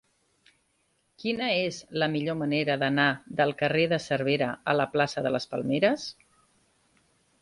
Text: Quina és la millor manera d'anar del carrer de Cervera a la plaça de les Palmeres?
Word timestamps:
Quina 1.23 1.49
és 1.65 1.77
la 2.03 2.07
millor 2.15 2.37
manera 2.39 2.77
d'anar 2.85 3.07
del 3.41 3.53
carrer 3.61 3.85
de 3.93 4.01
Cervera 4.07 4.49
a 4.73 4.79
la 4.79 4.89
plaça 4.97 5.25
de 5.27 5.37
les 5.37 5.47
Palmeres? 5.53 6.09